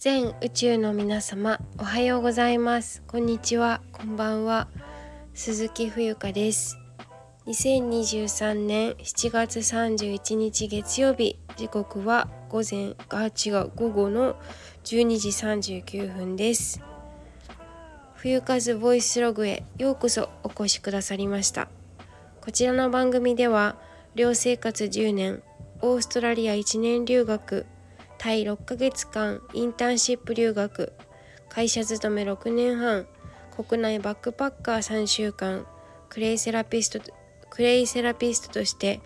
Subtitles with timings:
[0.00, 3.02] 全宇宙の皆様おはようございます。
[3.06, 3.82] こんにちは。
[3.92, 4.66] こんばんは。
[5.34, 6.78] 鈴木冬香です。
[7.46, 14.36] 2023年7月31日月曜日時刻は午前あ違う午後の
[14.84, 15.28] 12時
[15.82, 16.80] 39分です。
[18.14, 21.68] 冬風ボイスログへようこそお越しくださりました。
[22.40, 23.76] こちらの番組では
[24.14, 25.42] 寮生活10年
[25.82, 27.66] オーストラリア1年留学
[28.22, 30.92] タイ6ヶ月間インターンシップ留学。
[31.48, 33.06] 会社勤め6年半。
[33.56, 35.66] 国内バックパッカー3週間。
[36.10, 37.00] クレイセラピスト
[37.48, 39.00] クレイセラピストとして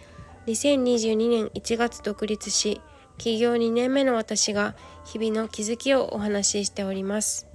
[0.48, 2.80] 2022年1月独立し
[3.16, 4.74] 起業2年目の私が
[5.04, 7.46] 日々の気づきをお話ししております。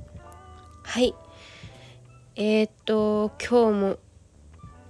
[0.84, 1.14] はい。
[2.38, 3.98] えー、っと今日も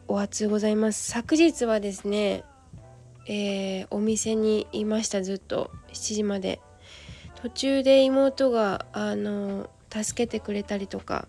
[0.07, 1.09] お暑ございます。
[1.09, 2.43] 昨日はですね
[3.31, 5.21] えー、お店にいました。
[5.21, 6.59] ずっと7時まで。
[7.41, 11.27] 途中で妹があの助けてくれたりとか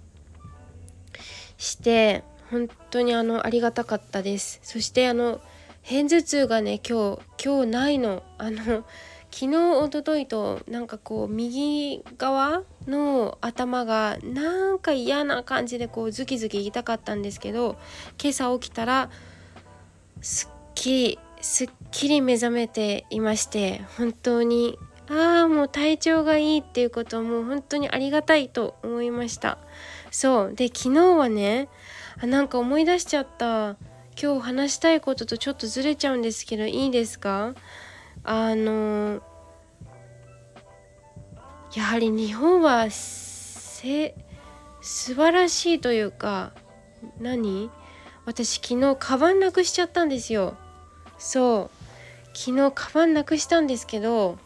[1.56, 4.60] して本当にあのありがたかったです。
[4.62, 5.40] そしてあの
[5.84, 8.22] 片頭痛がね今日今日ないの。
[8.38, 8.84] あの
[9.32, 17.76] 昨日おとといとなんかこう右側の頭がなんか嫌な感じでこうズキズキ痛かったんですけど
[18.20, 19.08] 今朝起きたら
[20.20, 24.78] すっきりすっきり目覚めていまして本当に
[25.10, 29.58] ああもう体調がいいっていうことはもう本当にありがたいと思いました。
[30.12, 30.54] そう。
[30.54, 31.68] で昨日はね
[32.22, 33.76] あなんか思い出しちゃった。
[34.20, 37.54] 今日話したいこととちょっとずれちゃうんですけどいいですか？
[38.22, 39.22] あの
[41.74, 44.14] やはり日本はせ
[44.80, 46.52] 素晴らしいというか
[47.18, 47.70] 何？
[48.26, 50.54] 私昨日カバンなくしちゃったんですよ。
[51.18, 52.36] そう。
[52.36, 54.38] 昨日カバンなくしたんですけど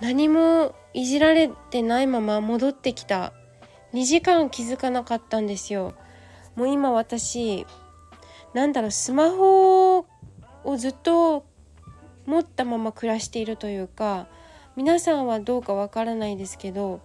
[0.00, 3.32] 何もいじられてないまま戻ってきた。
[3.94, 5.94] 2時間気づかなかったんですよ。
[6.56, 7.66] もう今私
[8.54, 9.98] なんだろうスマホ
[10.64, 11.44] をずっと
[12.24, 14.26] 持ったまま暮らしているというか
[14.74, 17.00] 皆さんはどうかわからないですけど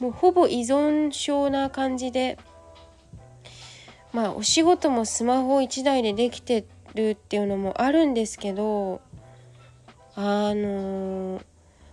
[0.00, 2.36] もうほぼ依存症な感じで
[4.12, 9.00] まあお仕事もスマホ1台でできてるっていうのもあるんですけど
[10.16, 10.20] あ
[10.52, 11.44] のー、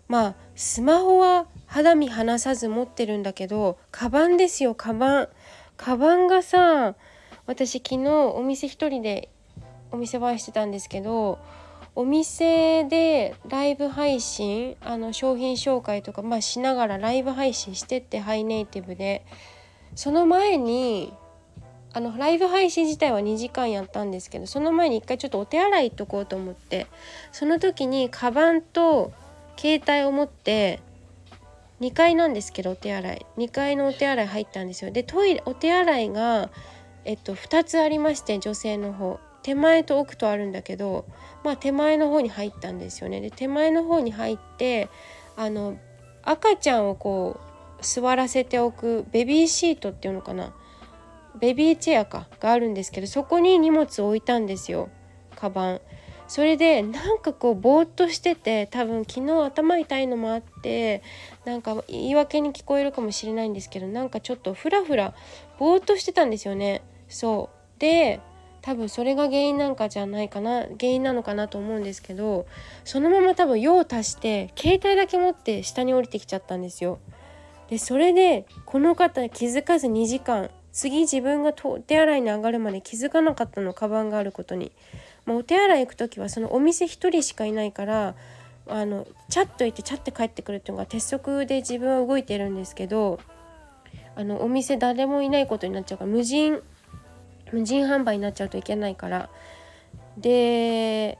[0.09, 5.29] まあスマホは肌身離さず持ってるんだけどカバンですよカバン。
[5.77, 6.95] カバンがさ
[7.45, 9.29] 私昨日お店一人で
[9.91, 11.39] お店番してたんですけど
[11.95, 19.25] お店でライブ配信あの商品紹介とか、まあ、しながらライブ配信してってハイネイティブで
[19.95, 21.13] その前に
[21.93, 26.87] あのライブ配信自体は2時間やったんですけどその前に一回ちょっとお手洗い行っとこうと思って
[27.31, 29.11] その時にカバンと
[29.59, 30.79] 携帯を持って
[31.81, 33.25] 2階なんですけどお手洗い。
[33.37, 34.91] 2階のお手洗い入ったんですよ。
[34.91, 36.49] でトイレお手洗いが
[37.03, 39.19] えっと2つありまして女性の方。
[39.43, 41.05] 手前と奥とあるんだけど
[41.43, 43.19] まあ手前の方に入ったんですよね。
[43.19, 44.87] で手前の方に入って
[45.35, 45.77] あの
[46.23, 47.39] 赤ちゃんをこ
[47.81, 50.53] う座らせておくベビーシートっていうのかな。
[51.39, 54.89] ベビーチェアかがあるんですけどそこに荷物を置いたんですよ。
[55.35, 55.81] カバン。
[56.29, 61.01] それでなんかこうぼーっとしてて多分昨日頭痛いのもあって
[61.43, 65.15] なんか言い訳に聞こえるかもしれないんですけどなんかちょっとフラフラ
[65.57, 66.83] ぼーっとしてたんですよね。
[67.09, 67.79] そう。
[67.81, 68.19] で
[68.61, 72.45] 多分それが原因なんかじゃないかな原因なのかなと思うんですけど
[72.83, 76.99] そのまま多分用を足して携帯だけ持って下に降りてきちゃったんですよ。
[77.71, 84.71] でそれでこの方気づかず2時間次自分が手洗いに上がるまで気づかなかったのカバンがあることに、
[85.29, 88.15] まあ、お手洗い行く時はそのお店1人しかいないから
[88.67, 93.19] あのチャッと行ってチャッて帰ってくるっていうのが鉄則で自分は動いてるんですけど
[94.15, 96.59] あのお店誰もいないことになっちゃうから無人
[97.51, 99.29] 無人販売になっちゃうといけないから
[100.17, 101.19] で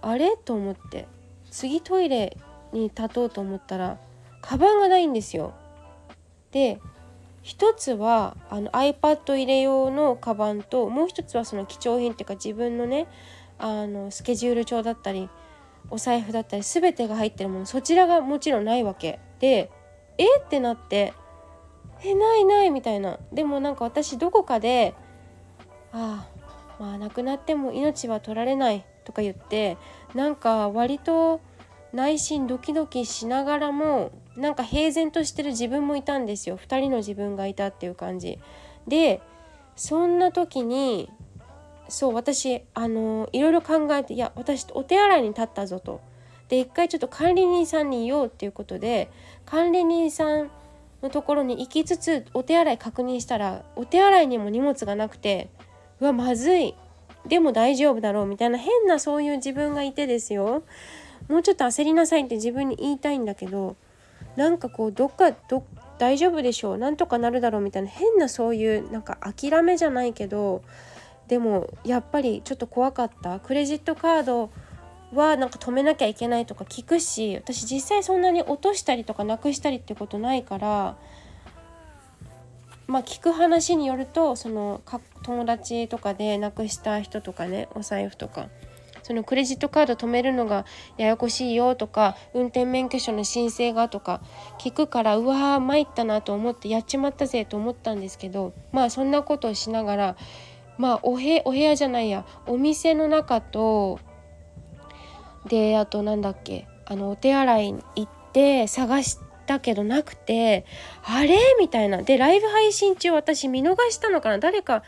[0.00, 0.38] あれ？
[0.38, 1.06] と思って
[1.50, 2.38] 次トイレ
[2.72, 3.98] に立とうと思ったら
[4.40, 5.52] カバンがないんですよ。
[6.52, 6.80] で
[7.42, 13.06] 一つはあの iPad 入れ用のカバンともう一つはその貴重品っていうか自分のね
[13.58, 15.28] あのスケジュール帳だったり
[15.90, 17.66] お財布だったり全てが入ってるもの。
[17.66, 19.18] そちらがもちろんないわけ。
[19.38, 19.70] で
[20.18, 20.38] え？
[20.38, 21.14] ってなって
[22.02, 23.18] えないないみたいな。
[23.32, 24.94] でもなんか私どこかで
[25.92, 26.28] あ
[26.78, 29.76] あまあ亡くなっても命は取られないとか言って
[30.14, 31.40] なんか割と
[31.92, 36.56] 内心ドキドキしながらもなんか平然としてる自分もいたんですよ。
[36.56, 38.38] 2人の自分がいたっていう感じ。
[38.88, 39.20] で
[39.76, 41.10] そんな時に
[41.88, 46.00] そう私あのいろいろ考えていや私お手洗いに立ったぞと。
[46.48, 49.10] で一回ちょっと管理人さんに言おうっていうことで
[49.44, 50.50] 管理人さん
[51.02, 55.50] のところに行きつつお手洗い確認したらお手洗いにも荷物がなくて
[56.00, 56.74] うわまずい。
[57.28, 58.26] でも大丈夫だろう。
[58.26, 60.62] みたいな変なそういう自分がいてですよ。
[61.28, 63.76] もうちょっと焦りなさいって自分に言いたいんだけど
[64.36, 65.64] なんかこうどっかど
[65.98, 70.62] 大丈夫でしょうなんとかなるだろうみたいな変なそういうなんか諦めじゃないけど
[71.28, 73.38] でもやっぱりちょっと怖かった。
[73.38, 74.50] クレジットカード
[75.12, 80.96] はなんか止めなきゃいけないとか聞くし私実際そんなに落としたりとかなくしたりってことないから
[82.86, 84.80] まあ聞く話によるとその
[85.22, 88.48] 友達とかでなくした人とかねお財布とか。
[89.02, 90.64] そのクレジットカード止めるのが
[90.96, 94.20] ややこしいよとか運転免許証の申請がとか
[94.58, 100.16] 聞くからうわー参ったなと思ってやっちまったぜと思ったんですけどまあそんなことをしながら
[100.78, 104.00] まあおへお部屋じゃないやお店の中と
[105.46, 110.64] であとなんだっけあのお手洗いに行って探したけどなくて
[111.02, 111.38] あれ？
[111.58, 112.02] みたいな。
[112.02, 114.38] でライブ配信中私見逃したのかな？
[114.38, 114.82] 誰か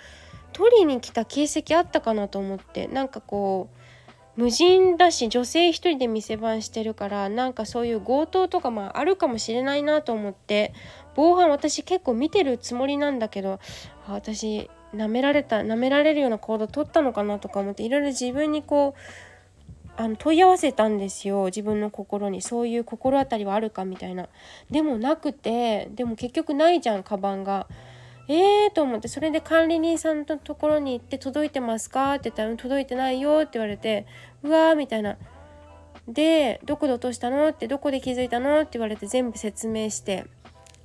[0.52, 3.76] 取りに来た形跡あったかなと思ってなんかこう
[4.36, 10.72] 無人だし女性一人で店番してるからなんかそういう強盗とかまああるかもしれないなと思って
[11.14, 13.60] 防犯私結構見てるつもりなんだけど
[14.08, 19.00] 私舐められた舐められるような行動取ったのかなとか思っていろいろ自分にこう
[19.96, 21.46] あの問い合わせたんですよ。
[21.46, 22.40] 自分の心に。
[22.40, 24.26] そういう心当たりはあるかみたいな。
[24.70, 27.66] でもなくてでも結局ないじゃんカバンが。
[28.28, 34.06] えーと思ってそれで管理人さんのところに行って届いてますかって言ったら届いてないよって言われて
[34.42, 35.16] うわーみたいな。
[36.08, 40.24] でどこで落としたのってどこで気づいたのって言われて全部説明して。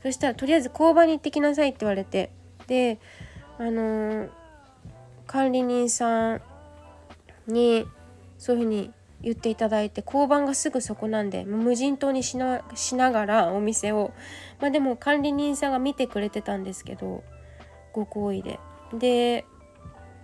[0.03, 2.31] そしたらとりあえず交番に行ってきなさいって言われて。
[2.67, 2.99] で
[3.57, 4.29] あのー、
[5.25, 6.41] 管理人さん
[7.47, 7.85] に
[8.37, 8.91] そういうふうに
[9.21, 12.61] 言っていただいて交番がすぐそこなんで無人島にしな
[13.11, 14.13] がらお店を
[14.59, 17.23] まあでも管理人さんが見てくれてたんですけど
[17.93, 18.59] ご好意で。
[18.93, 19.45] で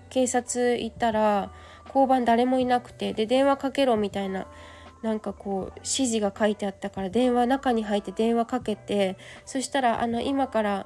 [0.09, 1.51] 警察行ったら
[1.87, 4.47] 交番誰もいなくてで電話かけろみたいな
[5.01, 10.85] なんかこう指示が書いてあったから電話中に入って電話かけてそしたらあの今から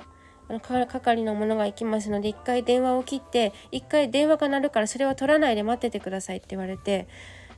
[0.87, 7.07] 係の者が行きますので一回電話を切って一回電話が鳴るからそれは取らないで待っててくださいって言われて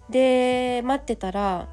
[0.09, 1.67] で待ってたら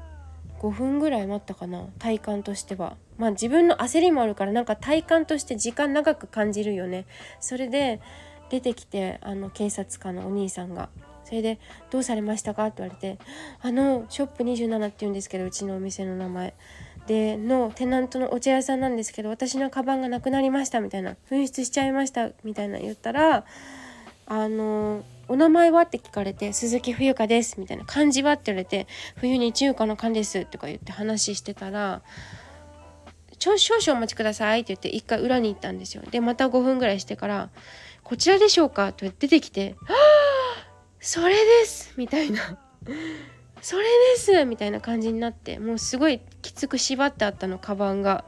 [0.59, 2.97] 5分ぐらい待ったかな体感としては。
[3.17, 7.05] まあ自分の焦りもあるからなんか体感として時間長く感じるよね。
[7.39, 7.99] それで
[8.49, 10.89] 出てきてあの警察官のお兄さんが。
[11.23, 11.59] それで
[11.91, 13.19] 「どうされましたか?」って言われて
[13.61, 16.53] 「あのショップ27って言うんですけどうちのお店の名前。
[17.05, 23.43] でのテナントのお茶屋さんなんですけど私のカバンがなくなりました」みたいな「紛失しちゃいました」みたいな言ったら
[24.25, 25.81] あのお名前は？
[25.81, 27.59] って聞かれて、鈴木冬香です。
[27.59, 27.85] みたいな。
[27.85, 28.33] 漢字は？
[28.33, 28.87] って言われて、
[29.17, 30.45] 冬に中華の漢です。
[30.45, 32.01] とか言って話してたら、
[33.39, 36.03] 少々お待ちくださいって言って一回裏に行ったんですよ。
[36.09, 37.49] で、また5分ぐらいしてから、
[38.03, 38.93] こちらでしょうか？
[38.93, 39.95] と出てきて、はあ
[40.99, 42.57] それですみたいな。
[43.61, 48.23] それですみたいな感じになって、もうすごいきつく縛ってあったの、カバンが。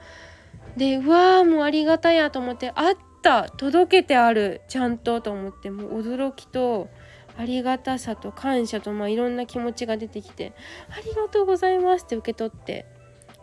[0.75, 3.49] で、うわーもうありがたやと思って、あっった。
[3.49, 4.61] 届けてある。
[4.69, 6.89] ちゃんとと思ってもう驚きと
[7.37, 10.53] ありがたさと感謝とまあいろんな気持ちが出てきて
[10.91, 12.85] 「ありがとうございます」って受け取って。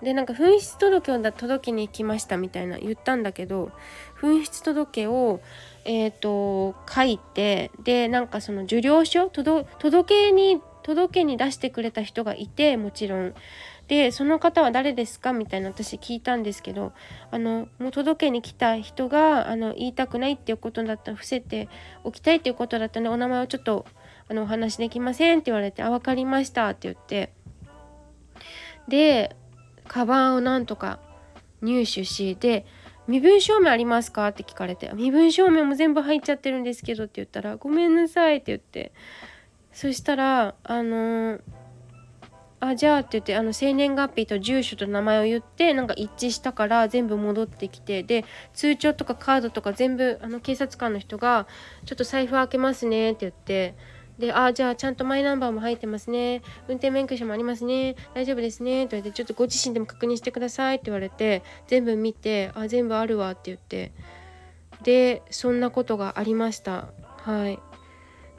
[0.03, 3.71] でなんか紛失届を届けに行きましたみたいな言ったんだけど
[4.21, 5.41] 紛失届を
[5.87, 9.67] えっ、ー、と書いてでなんかその受領書届
[10.05, 13.35] けに届けに出してくれた人がいてもちろん。
[13.89, 15.33] でその方は誰ですか？
[15.33, 16.93] みたいな私聞いたんですけど
[17.31, 21.69] あのもう届けに来た人があの言いたくないっていうことだったら伏せて
[22.03, 23.87] おきたいっていうことだったのでお名前をちょっと
[24.29, 27.33] あのお話できませんって言われて「あ分かりました」って言って。
[28.89, 29.37] で
[29.87, 30.99] カバンをなんとか
[31.63, 32.67] 入手しで
[33.07, 34.27] 身分証明ありますか？
[34.29, 38.93] って聞かれて身分証明も全部入っちゃってるんですけどって言ったらごめんなさいって言って。
[39.73, 41.41] そしたらあのー
[42.59, 51.47] あじゃあって言ってあの生年月日と住所と名前を言ってなんか一致したから全部戻ってきてで通帳とかカードとか全部あの警察官の人が
[51.85, 53.75] 「ちょっと財布開けますね」って言って
[54.19, 56.41] で「あじゃあちゃんとマイナンバーも入ってますね。
[56.69, 57.95] 運転免許証もありますね。
[58.15, 63.93] 大丈夫ですね」って言われて「ちょっとご自身でも確認してください」って言われて全部見て「あ全部あるわ」って言って。
[64.83, 66.89] でそんなことがありました。
[67.23, 67.59] はい。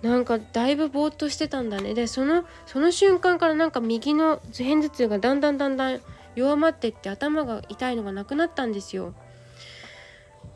[0.02, 1.94] なんかだいぶぼーっとしてたんだね。
[1.94, 6.02] でそのその瞬間からなんか右の片頭痛がだんだんだんだん
[6.36, 9.14] 弱まってって頭が痛いのがなくなったんですよ。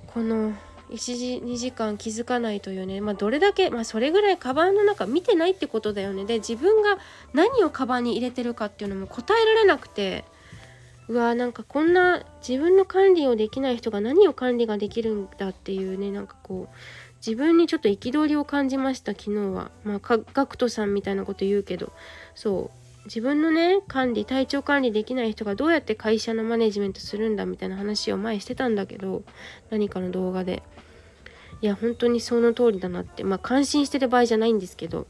[0.07, 0.53] この
[0.91, 6.25] 1時2時間気づかないというね、まあ、どれだけ、まあ、それぐらいカバンの中見てないってことだよね。
[6.25, 6.97] で自分が
[7.33, 10.23] 何をカバンに入れてるかっていうのも答えられなくて。
[11.07, 16.09] うわーなんかこんな自分の管理をできない人が何を管理ができるんだっていうね。
[16.09, 16.75] なんかこう
[17.25, 19.69] 自分にちょっと憤りを感じました昨日は。
[19.83, 21.93] まあガクトさんみたいなこと言うけど。
[22.33, 23.05] そう。
[23.05, 29.23] 自分のね管理体調管理できない人がどうやって会社のマネジメントするんだみたいな話を前してたんだけど
[29.71, 30.63] 何かの動画で。
[31.61, 33.23] いや本当にその通りだなって。
[33.23, 35.05] まあ感心してる場合じゃないんですけど。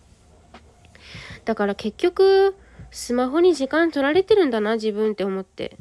[1.46, 2.56] だから結局
[2.92, 5.78] スマホに時間取られてるんだな自分って思って。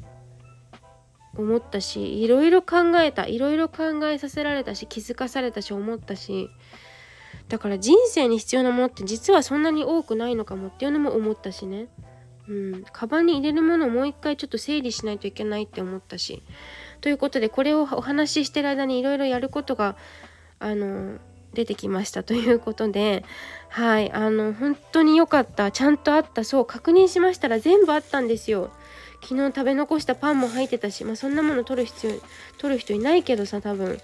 [1.40, 6.50] 思ったしいろいろ考えたいろいろ考えさせられたし気づかされたし思ったし
[7.48, 11.88] だから人生に必要なものって実はそんなに多くないのかもっていうのも思ったしね。
[12.48, 12.84] うん。
[12.92, 16.42] カバンに入れるものをもう一回ちょっと整理しないといけないって思ったし
[17.00, 19.96] ということでこれをお話ししてる間にいろいろやることが
[20.58, 21.18] あの
[21.54, 23.24] 出てきましたということで
[23.70, 28.70] はいあの本当に良かったちゃんとあったそう確認しましたら全部あったんですよ。
[29.22, 32.12] 昨日食べ残したパンも入ってたしまあそんなもの取る必要
[32.58, 33.98] 取る人いないけどさ多分。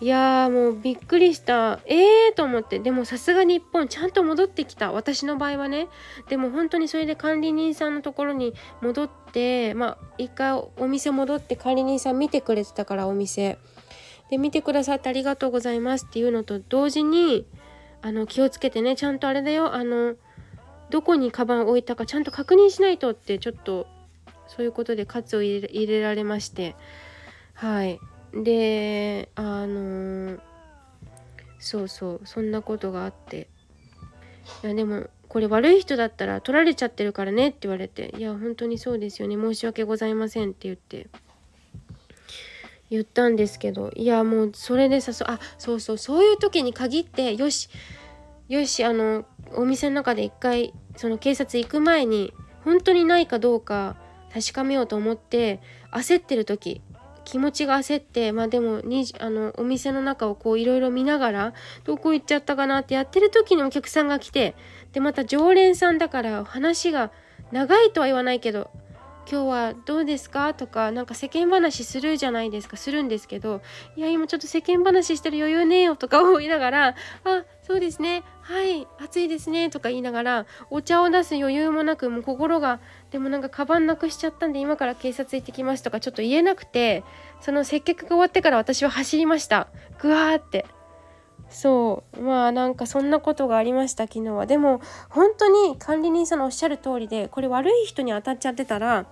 [0.00, 1.78] いやーもうびっくりした。
[1.86, 2.80] えーと思って。
[2.80, 4.90] でもさすが日本ちゃんと戻ってきた。
[4.90, 5.88] 私の場合はね。
[6.28, 13.56] でも本当にそれで管理人さんのところに戻ってまあ一回お店戻って管理人さん見てくれてたからお店。
[14.30, 17.46] で見てくださってありがとうございますっていうのと同時に
[18.04, 20.16] あの気をつけてねちゃんとあれだよあの
[20.90, 23.86] どこにカバン置いたかちゃんと確認しないとってちょっと
[24.46, 26.76] そういうことで喝を入れ入れられまして。
[27.54, 27.98] はい。
[28.34, 30.38] であの
[31.58, 33.48] そうそうそんなことがあって。
[34.62, 39.36] いやでもこれ悪い人だったら取られちゃってるからねって言われていや本当にそうですよね。
[39.36, 41.06] 申し訳ございませんって言って。
[42.90, 47.68] 言ったんですけどいやもうそれでさそあそうそうそういう時に限ってよし
[48.48, 49.24] よしあの
[49.54, 52.32] お店の中で一回その警察行く前に
[52.64, 53.96] 本当にないかどうか
[54.32, 55.60] 確かめようと思って
[55.92, 56.82] 焦ってる時
[57.24, 64.54] 気持ちが焦ってまあでもにあのお店の中をこういろいろ見ながらどこ行っちゃったかなってやってる時にお客さんが来て
[64.92, 67.10] でまた常連さんだから話が
[67.50, 68.70] 長いとは言わないけど
[69.30, 70.54] 今日はどうですか？
[70.54, 72.76] とかなんか世間話するじゃないですか。
[72.76, 73.62] するんですけど
[73.96, 76.88] いや今ちょっと世間話してる余裕ねえよとか思いながら
[77.24, 78.22] あそうですね。
[78.42, 87.02] はい暑いですねとか言いながらお茶を出す余裕もなくもう心がでもなんかカバンなくしちゃったんで今から警察行ってきますとかちょっと言えなくて
[87.40, 89.68] その接客が終わってから私は走りました。
[90.00, 90.66] ぐわーって。
[91.54, 92.20] そう。
[92.20, 94.44] まあなんかそんなことがありました昨日は。
[94.44, 99.06] でも本当に管理人さんのおっしゃる通りでこれ悪い人に当たっちゃってたら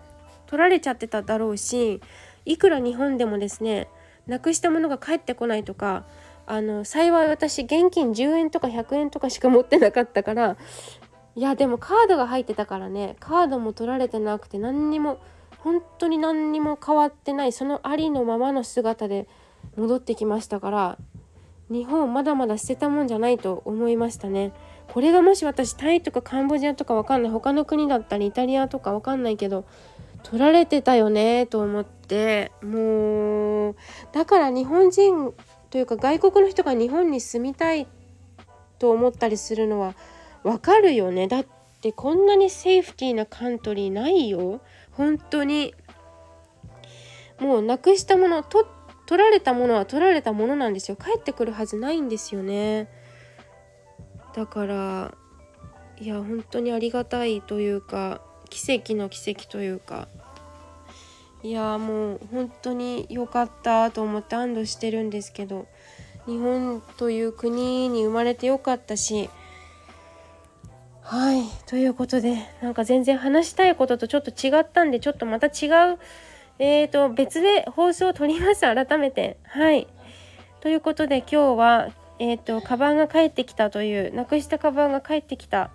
[0.46, 2.00] 取られちゃってただろうし
[2.44, 3.86] いくら日本でもですね
[4.26, 6.04] なくしたものが返ってこないとか
[6.46, 10.56] あの幸い私現金10円とか100円とかしか持ってなかったから
[11.36, 15.20] いやでもカードが入ってたからねカードも取られてなくて何にも
[15.58, 19.28] 本当に何にも変わってないそのありのままの姿で
[19.76, 20.98] 戻ってきましたから
[21.72, 24.52] 日本まだまだ捨てたもんじゃないと思いましたね。
[24.88, 27.32] これがもし私タイとかカンボジアとかわかんない。
[27.32, 29.64] 他の国だったりイタリアとかわかんないけど
[30.22, 32.52] 取られてたよねと思って。
[32.62, 33.76] もう
[34.12, 35.32] だから日本人
[35.70, 37.86] というか外国の人が日本に住みたい
[38.78, 39.94] と思ったりするのは
[40.42, 41.26] わかるよね。
[41.26, 41.46] だっ
[41.80, 44.60] てこんなにセーフティーなカントリーないよ。
[44.90, 45.74] 本当に。
[47.40, 48.64] もうなくしたもの取
[49.12, 50.96] 取られたものは取られたものなんですよ。
[50.96, 52.88] 帰ってくるはずないんですよね。
[54.34, 55.14] だから
[55.98, 60.08] いや本当にありがたいというか奇跡の奇跡というか。
[61.42, 65.66] いやもう本当に良かったと思って安堵してるんですけど
[66.24, 69.28] 日本という国に生まれてよかったし
[71.02, 75.98] はいということでなんか全然話したいこととちょっと違ったんでちょっとまた違う
[76.58, 78.60] えーと別で放送を撮ります。
[78.74, 79.36] 改めて。
[79.44, 79.86] はい。
[80.60, 85.70] ということで今日はえーとカバンが帰ってきたというなくしたカバンが帰ってきた。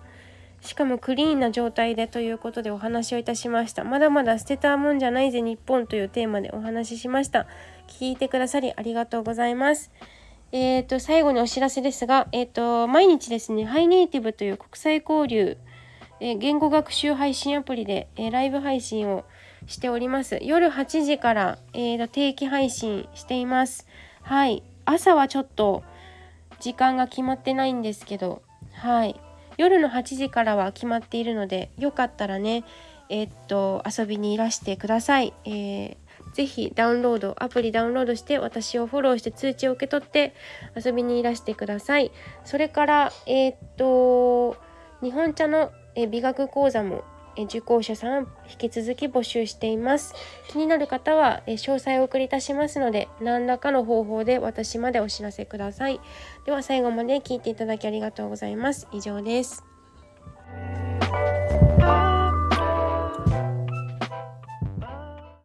[0.60, 3.84] しかもクリーンな状態でということでお話をいたしました。
[3.84, 7.46] まだまだ捨てたもんじゃないぜ日本というテーマでお話ししました。
[7.86, 9.90] 聞いてくださりありがとうございます。
[10.50, 15.58] えーと最後にお知らせですがえっ、ー、と毎日ですねハイネイティブという国際交流、
[16.20, 19.24] えー、言語学習配信アプリで、え、ライブ配信を
[19.68, 20.40] しております。
[20.42, 23.86] 夜8時から、えー、と定期配信しています。
[24.22, 24.64] はい。
[24.84, 25.84] 朝はちょっと
[26.60, 29.20] 時間が決まってないんですけどはい。
[29.58, 32.64] 夜の8時からは決まっているのでよかったらね
[33.10, 35.96] えー、っと遊びにいらしてください、えー、
[36.32, 40.34] ぜひダウンロードアプリダウンロードして私をフォローして通知を受け取って
[40.76, 42.10] 遊びにいらしてください。
[42.44, 44.56] それからえー、っと
[45.02, 45.72] 日本茶の
[46.10, 47.04] 美学講座も
[47.44, 50.14] 受講者さん引き続き募集しています。
[50.48, 56.00] 気になる方は詳細をお送りいたしますので何らかの方法で私までお知らせください。
[56.44, 58.88] では最後まで聞いていただきありがとうございます。
[58.92, 59.64] 以上です。